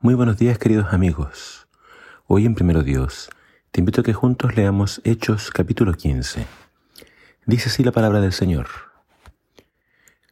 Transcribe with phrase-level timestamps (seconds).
[0.00, 1.66] Muy buenos días queridos amigos.
[2.28, 3.30] Hoy en Primero Dios
[3.72, 6.46] te invito a que juntos leamos Hechos capítulo 15.
[7.46, 8.68] Dice así la palabra del Señor.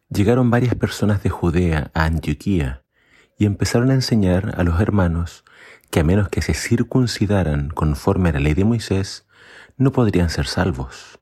[0.08, 2.84] Llegaron varias personas de Judea a Antioquía
[3.36, 5.44] y empezaron a enseñar a los hermanos
[5.90, 9.26] que a menos que se circuncidaran conforme a la ley de Moisés,
[9.76, 11.18] no podrían ser salvos.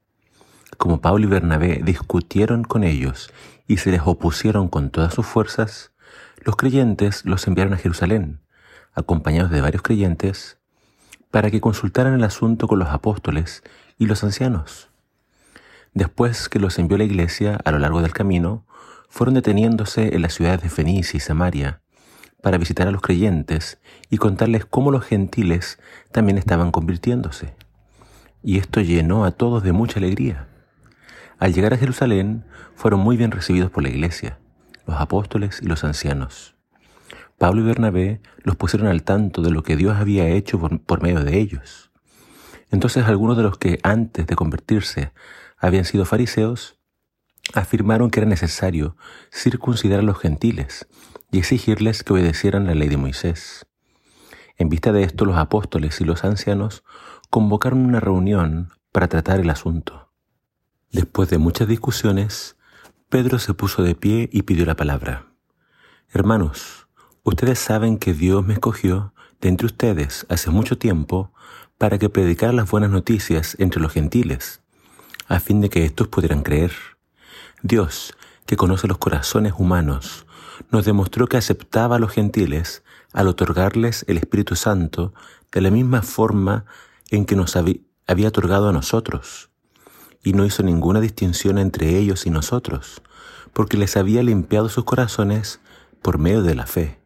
[0.76, 3.32] Como Pablo y Bernabé discutieron con ellos
[3.66, 5.93] y se les opusieron con todas sus fuerzas,
[6.44, 8.40] los creyentes los enviaron a Jerusalén,
[8.92, 10.58] acompañados de varios creyentes,
[11.30, 13.62] para que consultaran el asunto con los apóstoles
[13.98, 14.90] y los ancianos.
[15.94, 18.66] Después que los envió la iglesia a lo largo del camino,
[19.08, 21.80] fueron deteniéndose en las ciudades de Fenicia y Samaria
[22.42, 23.78] para visitar a los creyentes
[24.10, 25.78] y contarles cómo los gentiles
[26.12, 27.54] también estaban convirtiéndose.
[28.42, 30.46] Y esto llenó a todos de mucha alegría.
[31.38, 34.38] Al llegar a Jerusalén, fueron muy bien recibidos por la iglesia
[34.86, 36.54] los apóstoles y los ancianos.
[37.38, 41.22] Pablo y Bernabé los pusieron al tanto de lo que Dios había hecho por, medio
[41.24, 41.90] de ellos.
[42.70, 45.12] Entonces algunos de los que antes de convertirse
[45.58, 46.78] habían sido fariseos,
[47.52, 48.96] afirmaron que era necesario
[49.32, 50.86] circuncidar a los gentiles
[51.30, 53.66] y exigirles que obedecieran la ley de Moisés.
[54.56, 56.84] En vista de esto, los apóstoles y los ancianos
[57.30, 60.12] convocaron una reunión para tratar el asunto.
[60.92, 62.56] Después de muchas discusiones,
[63.14, 65.28] Pedro se puso de pie y pidió la palabra.
[66.12, 66.88] Hermanos,
[67.22, 71.32] ustedes saben que Dios me escogió de entre ustedes hace mucho tiempo
[71.78, 74.62] para que predicara las buenas noticias entre los gentiles,
[75.28, 76.72] a fin de que éstos pudieran creer.
[77.62, 80.26] Dios, que conoce los corazones humanos,
[80.72, 85.14] nos demostró que aceptaba a los gentiles al otorgarles el Espíritu Santo
[85.52, 86.64] de la misma forma
[87.12, 89.50] en que nos había otorgado a nosotros
[90.24, 93.02] y no hizo ninguna distinción entre ellos y nosotros,
[93.52, 95.60] porque les había limpiado sus corazones
[96.02, 96.98] por medio de la fe.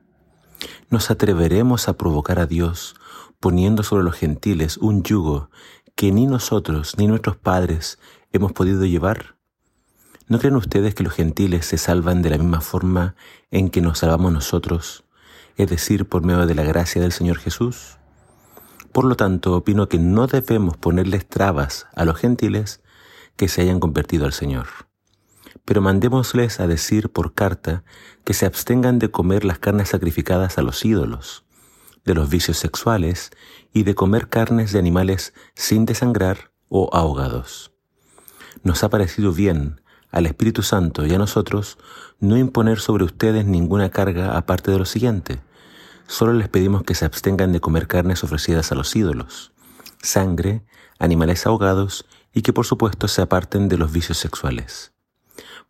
[0.88, 2.94] Nos atreveremos a provocar a Dios
[3.41, 5.50] poniendo sobre los gentiles un yugo
[5.94, 7.98] que ni nosotros ni nuestros padres
[8.33, 9.37] hemos podido llevar.
[10.28, 13.14] ¿No creen ustedes que los gentiles se salvan de la misma forma
[13.50, 15.04] en que nos salvamos nosotros,
[15.56, 17.98] es decir, por medio de la gracia del Señor Jesús?
[18.93, 22.81] Por lo tanto, opino que no debemos ponerles trabas a los gentiles
[23.38, 24.66] que se hayan convertido al Señor.
[25.65, 27.84] Pero mandémosles a decir por carta
[28.25, 31.44] que se abstengan de comer las carnes sacrificadas a los ídolos,
[32.04, 33.31] de los vicios sexuales
[33.72, 37.72] y de comer carnes de animales sin desangrar o ahogados.
[38.65, 41.78] Nos ha parecido bien al Espíritu Santo y a nosotros
[42.19, 45.41] no imponer sobre ustedes ninguna carga aparte de lo siguiente.
[46.09, 49.53] Solo les pedimos que se abstengan de comer carnes ofrecidas a los ídolos,
[50.03, 50.65] sangre,
[50.99, 52.06] animales ahogados
[52.38, 54.93] y que por supuesto se aparten de los vicios sexuales.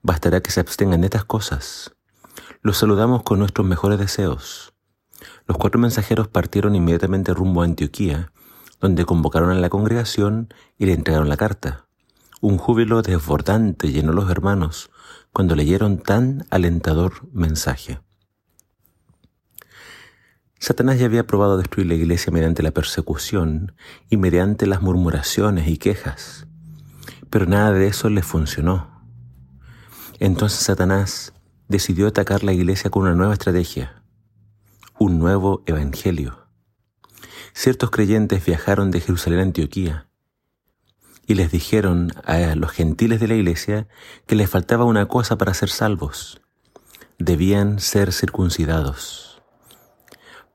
[0.03, 1.97] Bastará que se abstengan de estas cosas.
[2.61, 4.75] Los saludamos con nuestros mejores deseos.
[5.47, 8.33] Los cuatro mensajeros partieron inmediatamente rumbo a Antioquía,
[8.83, 11.87] donde convocaron a la congregación y le entregaron la carta.
[12.43, 14.91] Un júbilo desbordante llenó los hermanos
[15.33, 17.99] cuando leyeron tan alentador mensaje.
[20.59, 23.73] Satanás ya había probado destruir la iglesia mediante la persecución
[24.11, 26.48] y mediante las murmuraciones y quejas.
[27.31, 29.03] Pero nada de eso le funcionó.
[30.19, 31.33] Entonces Satanás
[31.69, 34.03] decidió atacar la iglesia con una nueva estrategia,
[34.99, 36.47] un nuevo evangelio.
[37.53, 40.09] Ciertos creyentes viajaron de Jerusalén a Antioquía
[41.27, 43.87] y les dijeron a los gentiles de la iglesia
[44.27, 46.41] que les faltaba una cosa para ser salvos.
[47.19, 49.43] Debían ser circuncidados.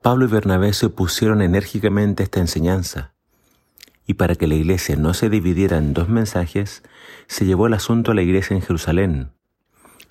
[0.02, 3.13] Pablo y Bernabé se opusieron enérgicamente a esta enseñanza
[4.06, 6.82] y para que la iglesia no se dividiera en dos mensajes,
[7.26, 9.30] se llevó el asunto a la iglesia en Jerusalén.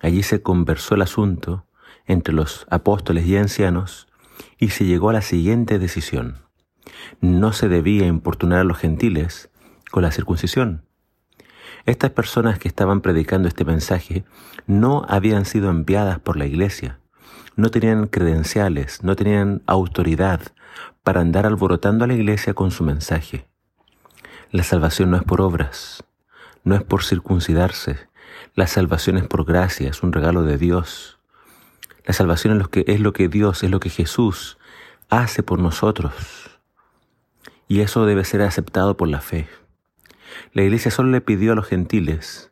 [0.02, 1.66] Allí se conversó el asunto
[2.06, 4.08] entre los apóstoles y ancianos
[4.58, 6.40] y se llegó a la siguiente decisión.
[7.22, 9.50] No se debía importunar a los gentiles
[9.92, 10.84] con la circuncisión.
[11.86, 14.24] Estas personas que estaban predicando este mensaje
[14.68, 17.00] no habían sido enviadas por la iglesia,
[17.56, 20.42] no tenían credenciales, no tenían autoridad
[21.04, 23.53] para andar alborotando a la iglesia con su mensaje.
[24.54, 26.04] La salvación no es por obras,
[26.64, 27.98] no es por circuncidarse.
[28.54, 31.18] La salvación es por gracia, es un regalo de Dios.
[32.06, 34.60] La salvación es lo que, es lo que Dios, es lo que Jesús
[35.10, 36.52] hace por nosotros.
[37.68, 39.48] Y eso debe ser aceptado por la fe.
[40.54, 42.52] La iglesia solo le pidió a los gentiles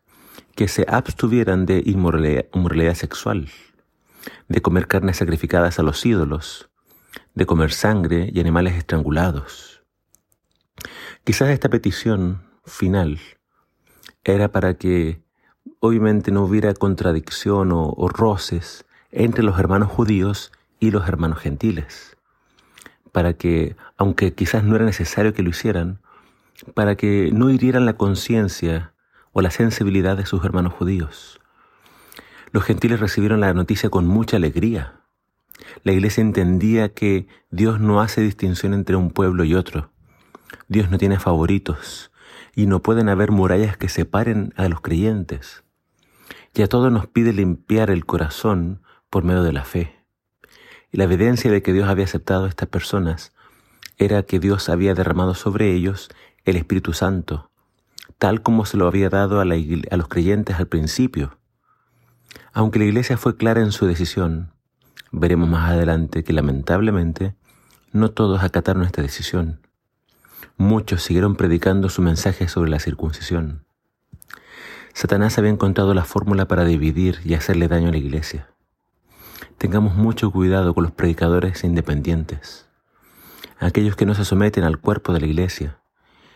[0.55, 3.51] que se abstuvieran de inmoralidad sexual,
[4.49, 6.67] de comer carnes sacrificadas a los ídolos,
[7.35, 9.70] de comer sangre y animales estrangulados.
[11.23, 13.19] Quizás esta petición final
[14.23, 15.21] era para que
[15.79, 22.17] obviamente no hubiera contradicción o, roces entre los hermanos judíos y los hermanos gentiles.
[23.11, 25.99] para que, aunque quizás no era necesario que lo hicieran,
[26.73, 28.93] para que no hirieran la conciencia
[29.33, 31.41] o la sensibilidad de sus hermanos judíos.
[32.51, 35.01] Los gentiles recibieron la noticia con mucha alegría.
[35.83, 39.90] La iglesia entendía que Dios no hace distinción entre un pueblo y otro.
[40.67, 42.11] Dios no tiene favoritos
[42.55, 45.63] y no pueden haber murallas que separen a los creyentes.
[46.53, 49.95] Y a todos nos pide limpiar el corazón por medio de la fe.
[50.91, 53.33] Y la evidencia de que Dios había aceptado a estas personas
[53.97, 56.09] era que Dios había derramado sobre ellos
[56.43, 57.51] el Espíritu Santo,
[58.17, 61.37] tal como se lo había dado a, a los creyentes al principio.
[62.51, 64.51] Aunque la iglesia fue clara en su decisión,
[65.11, 67.35] veremos más adelante que lamentablemente
[67.93, 69.59] no todos acataron esta decisión.
[70.57, 73.65] Muchos siguieron predicando su mensaje sobre la circuncisión.
[74.93, 78.49] Satanás había encontrado la fórmula para dividir y hacerle daño a la iglesia.
[79.57, 82.67] Tengamos mucho cuidado con los predicadores independientes,
[83.59, 85.79] aquellos que no se someten al cuerpo de la iglesia,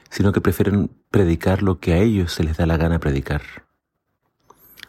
[0.09, 3.41] sino que prefieren predicar lo que a ellos se les da la gana predicar,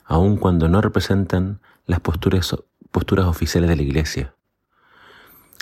[0.05, 2.55] aun cuando no representan las posturas,
[2.91, 4.35] posturas oficiales de la iglesia.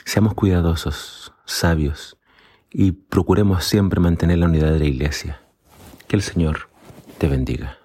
[0.04, 2.18] Seamos cuidadosos, sabios,
[2.76, 5.40] y procuremos siempre mantener la unidad de la iglesia.
[6.08, 6.68] Que el Señor
[7.18, 7.78] te bendiga.